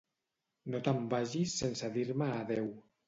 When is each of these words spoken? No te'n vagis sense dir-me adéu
No 0.73 0.79
te'n 0.87 1.03
vagis 1.11 1.53
sense 1.61 1.91
dir-me 1.99 2.31
adéu 2.39 2.73